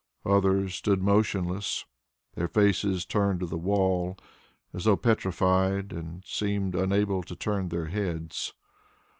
Others 0.25 0.73
stood 0.73 0.99
motionless, 1.03 1.85
their 2.33 2.47
faces 2.47 3.05
turned 3.05 3.39
to 3.41 3.45
the 3.45 3.55
wall, 3.55 4.17
as 4.73 4.85
though 4.85 4.97
petrified, 4.97 5.93
and 5.93 6.25
seemed 6.25 6.73
unable 6.73 7.21
to 7.21 7.35
turn 7.35 7.69
their 7.69 7.85
heads. 7.85 8.51